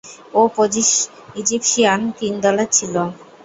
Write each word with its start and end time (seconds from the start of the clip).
ও 0.33 0.41
Egyptian 1.35 2.01
king 2.17 2.31
দলের 2.45 2.69
ছিল। 2.77 2.95